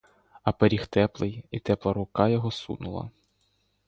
[0.43, 3.09] А пиріг теплий і тепла рука його сунула.